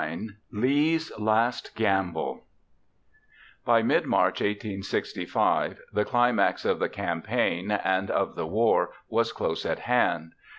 [0.51, 2.43] _]LEE'S LAST GAMBLE
[3.63, 9.63] By mid March 1865 the climax of the campaign, and of the war, was close
[9.63, 10.31] at hand.